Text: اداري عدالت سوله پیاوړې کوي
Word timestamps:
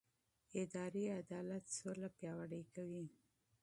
اداري 0.61 1.05
عدالت 1.19 1.63
سوله 1.77 2.07
پیاوړې 2.17 2.61
کوي 2.73 3.05